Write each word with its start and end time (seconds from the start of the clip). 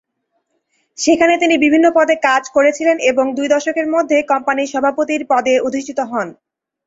সেখানে 0.97 1.33
তিনি 1.37 1.55
বিভিন্ন 1.57 1.85
পদে 1.95 2.15
কাজ 2.27 2.43
করেছিলেন, 2.55 2.97
এবং 3.11 3.25
দুই 3.37 3.47
দশকের 3.55 3.87
মধ্যে 3.95 4.17
কোম্পানির 4.31 4.71
সভাপতির 4.73 5.21
পদে 5.31 5.53
অধিষ্ঠিত 5.67 5.99
হন। 6.11 6.27